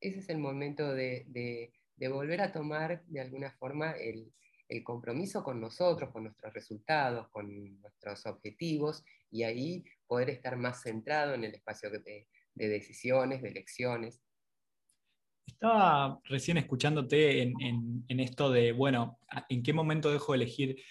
ese 0.00 0.20
es 0.20 0.28
el 0.28 0.38
momento 0.38 0.92
de, 0.92 1.26
de, 1.96 2.08
volver 2.08 2.40
a 2.40 2.52
tomar 2.52 3.02
de 3.06 3.20
alguna 3.20 3.50
forma 3.50 3.92
el, 3.92 4.32
el, 4.68 4.82
compromiso 4.82 5.44
con 5.44 5.60
nosotros, 5.60 6.10
con 6.10 6.24
nuestros 6.24 6.52
resultados, 6.54 7.28
con 7.28 7.80
nuestros 7.80 8.24
objetivos, 8.26 9.04
y 9.30 9.42
ahí 9.42 9.84
poder 10.06 10.30
estar 10.30 10.56
más 10.56 10.82
centrado 10.82 11.34
en 11.34 11.44
el 11.44 11.54
espacio 11.54 11.90
de, 11.90 12.26
de 12.54 12.68
decisiones, 12.68 13.42
de 13.42 13.48
elecciones. 13.48 14.22
Estaba 15.46 16.20
recién 16.24 16.56
escuchándote 16.56 17.42
en, 17.42 18.04
esto 18.08 18.50
de, 18.50 18.72
bueno, 18.72 19.18
¿en 19.48 19.62
qué 19.62 19.72
momento 19.72 20.10
dejo 20.10 20.32
de 20.32 20.36
elegir? 20.36 20.82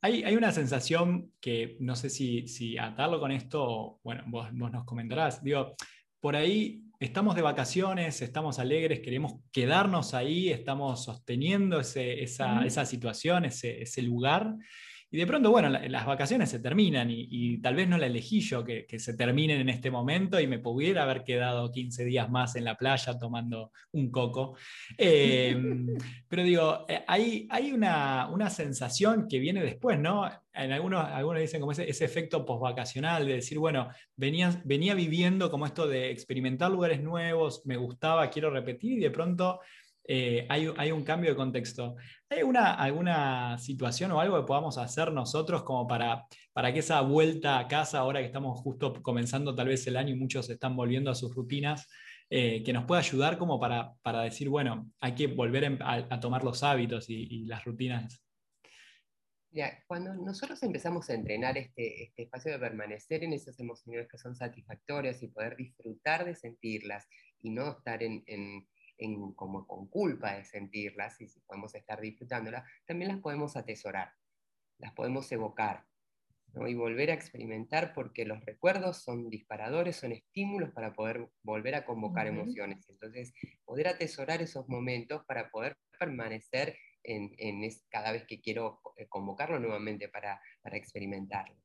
Hay, 0.00 0.24
hay 0.24 0.36
una 0.36 0.52
sensación 0.52 1.32
que 1.40 1.76
no 1.80 1.96
sé 1.96 2.10
si, 2.10 2.48
si 2.48 2.78
atarlo 2.78 3.20
con 3.20 3.30
esto, 3.30 4.00
bueno, 4.02 4.24
vos, 4.26 4.52
nos 4.52 4.84
comentarás. 4.84 5.42
Digo, 5.42 5.74
por 6.20 6.34
ahí 6.34 6.82
estamos 7.00 7.34
de 7.34 7.42
vacaciones, 7.42 8.22
estamos 8.22 8.58
alegres, 8.58 9.00
queremos 9.00 9.34
quedarnos 9.52 10.14
ahí, 10.14 10.50
estamos 10.50 11.04
sosteniendo 11.04 11.80
esa, 11.80 12.64
esa, 12.64 12.86
situación, 12.86 13.44
ese, 13.44 13.82
ese 13.82 14.02
lugar. 14.02 14.54
Y 15.08 15.18
de 15.18 15.26
pronto, 15.26 15.50
bueno, 15.52 15.68
las 15.68 16.04
vacaciones 16.04 16.50
se 16.50 16.58
terminan 16.58 17.08
y, 17.10 17.58
tal 17.58 17.76
vez 17.76 17.88
no 17.88 17.96
la 17.96 18.06
elegí 18.06 18.40
yo 18.40 18.64
que, 18.64 18.86
se 18.98 19.16
terminen 19.16 19.60
en 19.60 19.68
este 19.68 19.90
momento 19.90 20.40
y 20.40 20.46
me 20.48 20.58
pudiera 20.58 21.04
haber 21.04 21.22
quedado 21.22 21.70
15 21.70 22.04
días 22.04 22.28
más 22.28 22.56
en 22.56 22.64
la 22.64 22.76
playa 22.76 23.16
tomando 23.18 23.70
un 23.92 24.10
coco. 24.10 24.56
Em, 24.98 25.86
pero 26.28 26.42
digo, 26.42 26.86
eh, 26.88 27.04
hay, 27.06 27.46
hay 27.50 27.72
una, 27.72 28.50
sensación 28.50 29.28
que 29.28 29.38
viene 29.38 29.62
después, 29.62 29.98
¿no? 29.98 30.28
En 30.52 30.72
algunos, 30.72 31.04
algunos 31.04 31.40
dicen 31.40 31.60
como 31.60 31.72
ese, 31.72 31.88
ese 31.88 32.04
efecto 32.04 32.44
postvacacional 32.44 33.26
de 33.26 33.34
decir, 33.34 33.58
bueno, 33.58 33.88
venía, 34.16 34.60
venía 34.64 34.94
viviendo 34.94 35.50
como 35.50 35.66
esto 35.66 35.86
de 35.86 36.10
experimentar 36.10 36.70
lugares 36.70 37.02
nuevos, 37.02 37.62
me 37.64 37.76
gustaba, 37.76 38.30
quiero 38.30 38.50
repetir 38.50 38.98
y 38.98 39.02
de 39.02 39.10
pronto 39.10 39.60
eh, 40.08 40.46
hay, 40.48 40.92
un 40.92 41.02
cambio 41.02 41.30
de 41.30 41.36
contexto. 41.36 41.96
¿Hay 42.28 42.40
alguna 42.40 43.58
situación 43.58 44.12
o 44.12 44.20
algo 44.20 44.40
que 44.40 44.46
podamos 44.46 44.78
hacer 44.78 45.12
nosotros 45.12 45.64
como 45.64 45.86
para, 45.88 46.26
para 46.52 46.72
que 46.72 46.78
esa 46.78 47.00
vuelta 47.00 47.58
a 47.58 47.66
casa, 47.66 47.98
ahora 47.98 48.20
que 48.20 48.26
estamos 48.26 48.60
justo 48.60 48.92
comenzando 49.02 49.54
tal 49.54 49.68
vez 49.68 49.86
el 49.86 49.96
año 49.96 50.14
y 50.14 50.18
muchos 50.18 50.48
están 50.48 50.76
volviendo 50.76 51.10
a 51.10 51.16
sus 51.16 51.34
rutinas, 51.34 51.88
eh, 52.30 52.62
que 52.62 52.72
nos 52.72 52.84
pueda 52.84 53.00
ayudar 53.00 53.36
como 53.36 53.58
para, 53.58 54.22
decir, 54.22 54.48
bueno, 54.48 54.90
hay 55.00 55.14
que 55.14 55.26
volver 55.26 55.78
a, 55.80 56.20
tomar 56.20 56.44
los 56.44 56.62
hábitos 56.62 57.06
y, 57.08 57.44
las 57.44 57.64
rutinas? 57.64 58.22
cuando 59.86 60.12
nosotros 60.12 60.62
empezamos 60.64 61.08
a 61.08 61.14
entrenar 61.14 61.56
este, 61.56 62.02
este, 62.02 62.24
espacio 62.24 62.52
de 62.52 62.58
permanecer 62.58 63.24
en 63.24 63.32
esas 63.32 63.58
emociones 63.58 64.06
que 64.06 64.18
son 64.18 64.36
satisfactorias 64.36 65.22
y 65.22 65.28
poder 65.28 65.56
disfrutar 65.56 66.26
de 66.26 66.34
sentirlas 66.34 67.08
y 67.40 67.48
no 67.48 67.70
estar 67.70 68.02
en 68.02 68.22
como 69.34 69.66
con 69.66 69.88
culpa 69.88 70.34
de 70.34 70.44
sentirlas, 70.44 71.20
y 71.20 71.28
si 71.28 71.40
podemos 71.40 71.74
estar 71.74 72.00
disfrutándolas, 72.00 72.64
también 72.86 73.12
las 73.12 73.20
podemos 73.20 73.56
atesorar, 73.56 74.12
las 74.78 74.92
podemos 74.92 75.30
evocar 75.32 75.86
y 76.66 76.74
volver 76.74 77.10
a 77.10 77.14
experimentar 77.14 77.92
porque 77.92 78.24
los 78.24 78.42
recuerdos 78.44 79.02
son 79.02 79.28
disparadores, 79.28 79.96
son 79.96 80.12
estímulos 80.12 80.70
para 80.70 80.94
poder 80.94 81.28
volver 81.42 81.74
a 81.74 81.84
convocar 81.84 82.26
emociones. 82.26 82.88
Entonces, 82.88 83.34
poder 83.64 83.88
atesorar 83.88 84.40
esos 84.40 84.66
momentos 84.68 85.22
para 85.26 85.50
poder 85.50 85.76
permanecer 85.98 86.78
en, 87.02 87.60
cada 87.90 88.12
vez 88.12 88.24
que 88.26 88.40
quiero 88.40 88.80
eh, 88.96 89.06
convocarlo 89.06 89.58
nuevamente 89.58 90.08
para, 90.08 90.40
experimentarlo. 90.72 91.56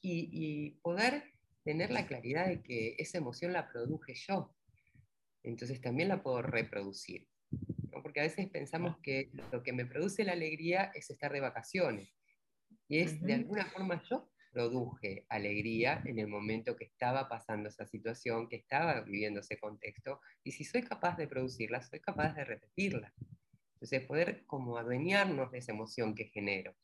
Y, 0.00 0.28
y 0.32 0.70
poder 0.80 1.32
tener 1.64 1.90
la 1.90 2.06
claridad 2.06 2.46
de 2.46 2.62
que 2.62 2.94
esa 2.98 3.18
emoción 3.18 3.52
la 3.52 3.68
produje 3.68 4.14
yo, 4.14 4.53
entonces 5.44 5.80
también 5.80 6.08
la 6.08 6.22
puedo 6.22 6.42
reproducir. 6.42 7.28
Porque 8.02 8.20
a 8.20 8.24
veces 8.24 8.48
pensamos 8.48 8.96
que 9.02 9.30
lo 9.52 9.62
que 9.62 9.72
me 9.72 9.86
produce 9.86 10.24
la 10.24 10.32
alegría 10.32 10.90
es 10.94 11.10
estar 11.10 11.32
de 11.32 11.40
vacaciones. 11.40 12.12
Y 12.88 12.98
es 12.98 13.20
de 13.22 13.34
alguna 13.34 13.66
forma 13.66 14.02
yo 14.10 14.30
produje 14.52 15.26
alegría 15.28 16.02
en 16.04 16.18
el 16.18 16.28
momento 16.28 16.76
que 16.76 16.84
estaba 16.84 17.28
pasando 17.28 17.68
esa 17.68 17.86
situación, 17.86 18.48
que 18.48 18.56
estaba 18.56 19.00
viviendo 19.00 19.40
ese 19.40 19.58
contexto. 19.58 20.20
Y 20.42 20.52
si 20.52 20.64
soy 20.64 20.82
capaz 20.82 21.16
de 21.16 21.26
producirla, 21.26 21.82
soy 21.82 22.00
capaz 22.00 22.34
de 22.34 22.44
repetirla. 22.44 23.12
Entonces 23.74 24.06
poder 24.06 24.44
como 24.46 24.78
adueñarnos 24.78 25.50
de 25.50 25.58
esa 25.58 25.72
emoción 25.72 26.14
que 26.14 26.26
genero. 26.26 26.74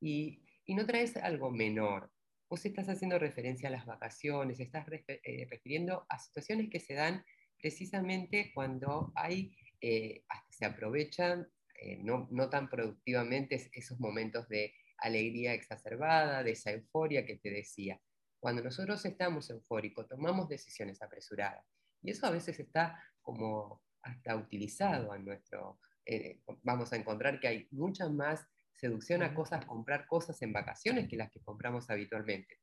Y, 0.00 0.44
y 0.66 0.74
no 0.74 0.86
traes 0.86 1.16
algo 1.16 1.50
menor. 1.50 2.10
Vos 2.48 2.64
estás 2.66 2.88
haciendo 2.88 3.18
referencia 3.18 3.68
a 3.68 3.72
las 3.72 3.86
vacaciones, 3.86 4.60
estás 4.60 4.86
eh, 5.08 5.46
refiriendo 5.48 6.04
a 6.08 6.18
situaciones 6.18 6.68
que 6.68 6.80
se 6.80 6.94
dan 6.94 7.24
precisamente 7.62 8.50
cuando 8.52 9.12
hay, 9.14 9.56
eh, 9.80 10.24
se 10.50 10.66
aprovechan 10.66 11.48
eh, 11.80 11.98
no, 12.02 12.28
tan 12.50 12.68
productivamente 12.68 13.70
esos 13.72 13.98
momentos 13.98 14.48
de 14.48 14.74
alegría 14.98 15.54
exacerbada, 15.54 16.42
de 16.42 16.52
esa 16.52 16.72
euforia 16.72 17.24
que 17.24 17.36
te 17.36 17.50
decía. 17.50 18.00
Cuando 18.40 18.62
nosotros 18.62 19.04
estamos 19.04 19.48
eufóricos, 19.48 20.08
tomamos 20.08 20.48
decisiones 20.48 21.00
apresuradas. 21.00 21.64
Y 22.02 22.10
eso 22.10 22.26
a 22.26 22.30
veces 22.30 22.58
está 22.58 23.00
como 23.20 23.80
hasta 24.02 24.36
utilizado 24.36 25.14
en 25.14 25.24
nuestro... 25.24 25.78
Eh, 26.04 26.40
vamos 26.62 26.92
a 26.92 26.96
encontrar 26.96 27.38
que 27.38 27.46
hay 27.46 27.68
muchas 27.70 28.10
más 28.10 28.44
seducción 28.74 29.22
a 29.22 29.34
cosas, 29.34 29.64
comprar 29.64 30.08
cosas 30.08 30.42
en 30.42 30.52
vacaciones 30.52 31.08
que 31.08 31.16
las 31.16 31.30
que 31.30 31.40
compramos 31.40 31.88
habitualmente. 31.90 32.58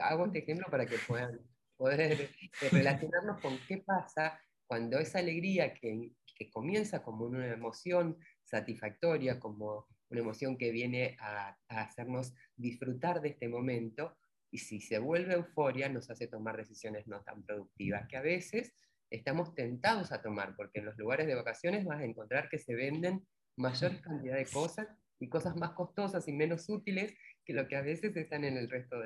hago 0.00 0.26
este 0.26 0.38
ejemplo 0.38 0.68
para 0.70 0.86
que 0.86 0.96
puedan 1.08 1.40
poder 1.76 2.12
eh, 2.12 2.30
relacionarnos 2.70 3.40
con 3.40 3.58
qué 3.66 3.78
pasa 3.78 4.40
cuando 4.66 4.98
esa 4.98 5.18
alegría 5.18 5.74
que, 5.74 6.12
que 6.34 6.50
comienza 6.50 7.02
como 7.02 7.26
una 7.26 7.52
emoción 7.52 8.18
satisfactoria, 8.42 9.38
como 9.38 9.86
una 10.10 10.20
emoción 10.20 10.56
que 10.56 10.70
viene 10.70 11.16
a, 11.20 11.56
a, 11.68 11.80
hacernos 11.82 12.34
disfrutar 12.56 13.20
de 13.20 13.30
este 13.30 13.48
momento, 13.48 14.16
y 14.50 14.58
si 14.58 14.80
se 14.80 14.98
vuelve 14.98 15.34
euforia 15.34 15.88
nos 15.88 16.10
hace 16.10 16.28
tomar 16.28 16.56
decisiones 16.56 17.06
no 17.06 17.22
tan 17.22 17.42
productivas, 17.42 18.06
que 18.08 18.16
a 18.16 18.22
veces 18.22 18.72
estamos 19.10 19.54
tentados 19.54 20.12
a 20.12 20.22
tomar, 20.22 20.54
porque 20.56 20.80
en 20.80 20.86
los 20.86 20.96
lugares 20.96 21.26
de 21.26 21.34
vacaciones 21.34 21.84
vas 21.84 22.00
a 22.00 22.04
encontrar 22.04 22.48
que 22.48 22.58
se 22.58 22.74
venden 22.74 23.26
mayor 23.56 24.00
cantidad 24.00 24.36
de 24.36 24.46
cosas 24.46 24.88
y 25.20 25.28
cosas 25.28 25.56
más 25.56 25.70
costosas 25.70 26.26
y 26.28 26.32
menos 26.32 26.68
útiles 26.68 27.14
que 27.44 27.52
lo 27.52 27.68
que 27.68 27.76
a 27.76 27.82
veces 27.82 28.16
están 28.16 28.44
en 28.44 28.56
el 28.56 28.68
resto 28.68 28.96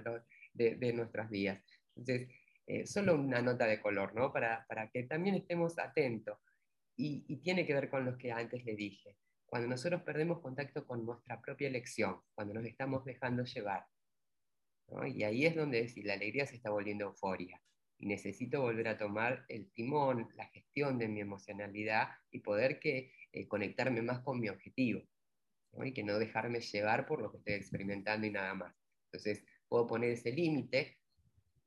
de, 0.54 0.76
de, 0.76 0.92
nuestras 0.92 1.28
vidas. 1.30 1.62
Entonces, 1.96 2.28
eh, 2.68 2.86
solo 2.86 3.14
una 3.14 3.40
nota 3.40 3.64
de 3.64 3.80
color, 3.80 4.14
¿no? 4.14 4.30
Para, 4.30 4.66
para 4.68 4.90
que 4.90 5.04
también 5.04 5.34
estemos 5.36 5.78
atentos. 5.78 6.38
Y, 6.96 7.36
tiene 7.38 7.64
que 7.64 7.72
ver 7.72 7.88
con 7.88 8.04
lo 8.04 8.18
que 8.18 8.30
antes 8.30 8.62
le 8.64 8.76
dije. 8.76 9.16
Cuando 9.46 9.68
nosotros 9.68 10.02
perdemos 10.02 10.40
contacto 10.40 10.86
con 10.86 11.06
nuestra 11.06 11.40
propia 11.40 11.68
elección, 11.68 12.20
cuando 12.34 12.52
nos 12.52 12.66
estamos 12.66 13.06
dejando 13.06 13.44
llevar. 13.44 13.86
Y 15.06 15.22
ahí 15.22 15.46
es 15.46 15.56
donde 15.56 15.88
si 15.88 16.02
la 16.02 16.14
alegría 16.14 16.46
se 16.46 16.56
está 16.56 16.68
volviendo 16.68 17.06
euforia. 17.06 17.58
Y 17.98 18.06
necesito 18.06 18.60
volver 18.60 18.88
a 18.88 18.98
tomar 18.98 19.46
el 19.48 19.72
timón, 19.72 20.28
la 20.34 20.46
gestión 20.48 20.98
de 20.98 21.08
mi 21.08 21.20
emocionalidad 21.20 22.08
y 22.30 22.40
poder 22.40 22.80
que, 22.80 23.12
eh, 23.32 23.48
conectarme 23.48 24.02
más 24.02 24.20
con 24.20 24.40
mi 24.40 24.50
objetivo. 24.50 25.02
Y 25.82 25.94
que 25.94 26.04
no 26.04 26.18
dejarme 26.18 26.60
llevar 26.60 27.06
por 27.06 27.22
lo 27.22 27.30
que 27.30 27.38
estoy 27.38 27.54
experimentando 27.54 28.26
y 28.26 28.30
nada 28.30 28.52
más. 28.52 28.74
Entonces, 29.06 29.42
puedo 29.68 29.86
poner 29.86 30.10
ese 30.10 30.32
límite 30.32 30.97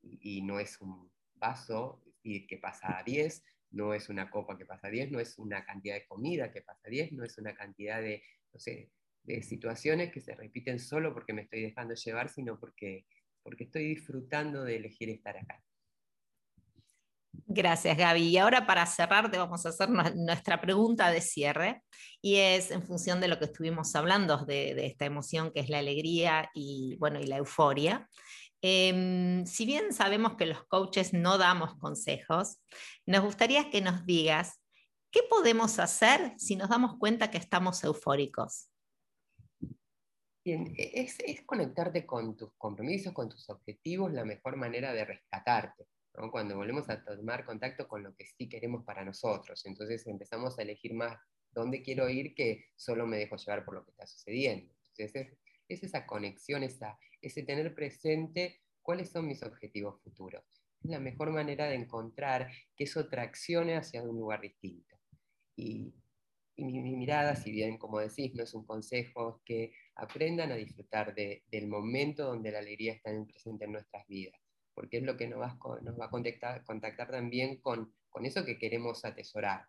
y, 0.02 0.42
no 0.42 0.58
es 0.58 0.80
un 0.80 1.10
vaso 1.34 2.02
que 2.22 2.58
pasa 2.60 2.98
a 2.98 3.02
10, 3.02 3.42
no 3.70 3.94
es 3.94 4.08
una 4.08 4.30
copa 4.30 4.56
que 4.56 4.66
pasa 4.66 4.88
a 4.88 4.90
10, 4.90 5.10
no 5.10 5.18
es 5.18 5.38
una 5.38 5.64
cantidad 5.64 5.94
de 5.94 6.06
comida 6.06 6.52
que 6.52 6.62
pasa 6.62 6.82
a 6.86 6.90
10, 6.90 7.12
no 7.12 7.24
es 7.24 7.36
una 7.38 7.54
cantidad 7.54 8.00
de, 8.00 8.22
no 8.52 8.60
sé, 8.60 8.90
de 9.24 9.42
situaciones 9.42 10.12
que 10.12 10.20
se 10.20 10.34
repiten 10.34 10.78
solo 10.78 11.12
porque 11.14 11.32
me 11.32 11.42
estoy 11.42 11.62
dejando 11.62 11.94
llevar, 11.94 12.28
sino 12.28 12.58
porque, 12.58 13.06
porque 13.42 13.64
estoy 13.64 13.84
disfrutando 13.88 14.64
de 14.64 14.76
elegir 14.76 15.10
estar 15.10 15.36
acá. 15.36 15.62
Gracias, 17.46 17.96
Gaby. 17.96 18.22
Y 18.28 18.38
ahora 18.38 18.66
para 18.66 18.86
cerrar, 18.86 19.30
te 19.30 19.38
vamos 19.38 19.64
a 19.64 19.70
hacer 19.70 19.88
nuestra 19.90 20.60
pregunta 20.60 21.10
de 21.10 21.20
cierre, 21.20 21.82
y 22.20 22.36
es 22.36 22.70
en 22.70 22.82
función 22.82 23.20
de 23.20 23.28
lo 23.28 23.38
que 23.38 23.46
estuvimos 23.46 23.94
hablando, 23.94 24.44
de, 24.44 24.86
esta 24.86 25.06
emoción 25.06 25.50
que 25.52 25.60
es 25.60 25.68
la 25.68 25.78
alegría 25.78 26.50
y, 26.54 26.96
bueno, 26.98 27.20
y 27.20 27.26
la 27.26 27.38
euforia. 27.38 28.08
Em, 28.62 29.44
si 29.44 29.66
bien 29.66 29.92
sabemos 29.92 30.36
que 30.36 30.46
los 30.46 30.64
coaches 30.64 31.12
no 31.12 31.36
damos 31.36 31.74
consejos, 31.78 32.58
nos 33.06 33.22
gustaría 33.22 33.70
que 33.70 33.80
nos 33.80 34.06
digas 34.06 34.60
qué 35.10 35.20
podemos 35.28 35.78
hacer 35.78 36.32
si 36.38 36.56
nos 36.56 36.70
damos 36.70 36.96
cuenta 36.98 37.30
que 37.30 37.38
estamos 37.38 37.82
eufóricos. 37.84 38.68
E, 40.44 40.92
es 40.94 41.42
conectarte 41.44 42.06
con 42.06 42.36
tus 42.36 42.52
compromisos, 42.56 43.12
con 43.12 43.28
tus 43.28 43.48
objetivos, 43.50 44.12
la 44.12 44.24
mejor 44.24 44.56
manera 44.56 44.92
de 44.92 45.04
rescatarte 45.04 45.86
cuando 46.30 46.56
volvemos 46.56 46.88
a 46.90 47.02
tomar 47.02 47.44
contacto 47.44 47.88
con 47.88 48.02
lo 48.02 48.14
que 48.14 48.26
sí 48.26 48.48
queremos 48.48 48.84
para 48.84 49.04
nosotros. 49.04 49.64
Entonces 49.64 50.06
empezamos 50.06 50.58
a 50.58 50.62
elegir 50.62 50.94
más 50.94 51.18
dónde 51.50 51.82
quiero 51.82 52.08
ir 52.08 52.34
que 52.34 52.66
solo 52.76 53.06
me 53.06 53.18
dejo 53.18 53.36
llevar 53.36 53.64
por 53.64 53.74
lo 53.74 53.84
que 53.84 53.90
está 53.92 54.06
sucediendo. 54.06 54.74
Entonces 54.94 55.38
es, 55.68 55.82
esa 55.82 56.06
conexión, 56.06 56.62
esa, 56.62 56.98
ese 57.22 57.42
tener 57.42 57.74
presente 57.74 58.60
cuáles 58.82 59.10
son 59.10 59.26
mis 59.26 59.42
objetivos 59.42 60.02
futuros. 60.02 60.44
Es 60.82 60.90
la 60.90 61.00
mejor 61.00 61.30
manera 61.30 61.66
de 61.66 61.76
encontrar 61.76 62.50
que 62.76 62.84
eso 62.84 63.08
traccione 63.08 63.76
hacia 63.76 64.02
un 64.02 64.18
lugar 64.18 64.40
distinto. 64.40 64.96
Y, 65.56 65.94
mi, 66.56 66.80
mirada, 66.80 67.34
si 67.34 67.50
bien 67.50 67.78
como 67.78 67.98
decís, 67.98 68.34
no 68.34 68.42
es 68.42 68.52
un 68.54 68.66
consejo, 68.66 69.40
que 69.44 69.72
aprendan 69.94 70.52
a 70.52 70.56
disfrutar 70.56 71.14
del 71.14 71.66
momento 71.68 72.24
donde 72.24 72.52
la 72.52 72.58
alegría 72.58 72.92
está 72.92 73.10
presente 73.26 73.64
en 73.64 73.72
nuestras 73.72 74.06
vidas 74.06 74.42
porque 74.74 74.98
es 74.98 75.02
lo 75.02 75.16
que 75.16 75.28
nos 75.28 75.40
va, 75.40 75.58
a 75.58 76.10
contactar, 76.10 77.10
también 77.10 77.60
con, 77.60 77.94
eso 78.22 78.44
que 78.44 78.58
queremos 78.58 79.04
atesorar, 79.04 79.66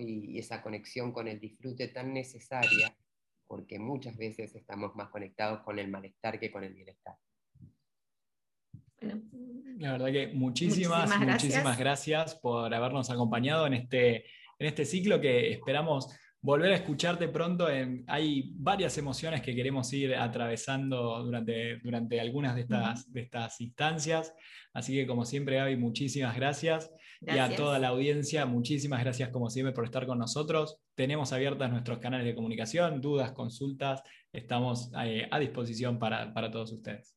y, 0.00 0.38
esa 0.38 0.62
conexión 0.62 1.12
con 1.12 1.28
el 1.28 1.40
disfrute 1.40 1.88
tan 1.88 2.12
necesaria, 2.12 2.96
porque 3.48 3.78
muchas 3.78 4.16
veces 4.16 4.54
estamos 4.54 4.94
más 4.94 5.08
conectados 5.08 5.62
con 5.64 5.78
el 5.78 5.88
malestar 5.88 6.38
que 6.38 6.52
con 6.52 6.62
el 6.62 6.74
bienestar. 6.74 7.16
La 9.78 9.92
verdad 9.92 10.12
que 10.12 10.28
muchísimas, 10.28 11.18
muchísimas 11.18 11.78
gracias. 11.78 12.34
por 12.34 12.72
habernos 12.72 13.10
acompañado 13.10 13.66
en 13.66 13.74
este, 13.74 14.26
en 14.58 14.66
este 14.66 14.84
ciclo 14.84 15.20
que 15.20 15.52
esperamos 15.52 16.14
volver 16.40 16.72
a 16.72 16.76
escucharte 16.76 17.28
pronto. 17.28 17.68
hay 18.06 18.52
varias 18.54 18.98
emociones 18.98 19.40
que 19.40 19.54
queremos 19.54 19.92
ir 19.92 20.14
atravesando 20.14 21.22
durante, 21.24 21.78
durante 21.78 22.20
algunas 22.20 22.54
de 22.54 22.62
estas, 22.62 23.10
de 23.12 23.20
estas 23.22 23.60
instancias. 23.60 24.34
Así 24.72 24.94
que 24.94 25.06
como 25.06 25.24
siempre, 25.24 25.56
Gaby, 25.56 25.76
muchísimas 25.76 26.36
gracias. 26.36 26.92
Y 27.20 27.38
a 27.38 27.54
toda 27.56 27.78
la 27.78 27.88
audiencia, 27.88 28.46
muchísimas 28.46 29.00
gracias 29.00 29.30
como 29.30 29.48
siempre 29.50 29.72
por 29.72 29.84
estar 29.84 30.06
con 30.06 30.18
nosotros. 30.18 30.80
Tenemos 30.98 31.32
abiertas 31.32 31.70
nuestros 31.70 32.00
canales 32.00 32.26
de 32.26 32.34
comunicación, 32.34 33.00
dudas, 33.00 33.30
consultas. 33.30 34.02
Estamos 34.32 34.90
eh, 35.04 35.28
a 35.30 35.38
disposición 35.38 35.96
para, 35.96 36.34
para 36.34 36.50
todos 36.50 36.72
ustedes. 36.72 37.14